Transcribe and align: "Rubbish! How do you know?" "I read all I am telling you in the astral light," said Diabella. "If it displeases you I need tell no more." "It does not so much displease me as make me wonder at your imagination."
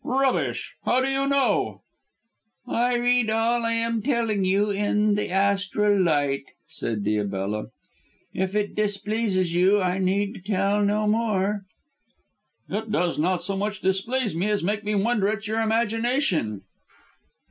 "Rubbish! 0.03 0.73
How 0.83 0.99
do 1.01 1.07
you 1.11 1.27
know?" 1.27 1.81
"I 2.67 2.95
read 2.95 3.29
all 3.29 3.63
I 3.63 3.73
am 3.73 4.01
telling 4.01 4.43
you 4.43 4.71
in 4.71 5.13
the 5.13 5.29
astral 5.29 5.95
light," 6.01 6.45
said 6.67 7.03
Diabella. 7.03 7.67
"If 8.33 8.55
it 8.55 8.73
displeases 8.73 9.53
you 9.53 9.79
I 9.79 9.99
need 9.99 10.41
tell 10.43 10.81
no 10.83 11.05
more." 11.05 11.65
"It 12.67 12.91
does 12.91 13.19
not 13.19 13.43
so 13.43 13.55
much 13.55 13.79
displease 13.81 14.33
me 14.35 14.49
as 14.49 14.63
make 14.63 14.83
me 14.83 14.95
wonder 14.95 15.27
at 15.27 15.47
your 15.47 15.61
imagination." 15.61 16.63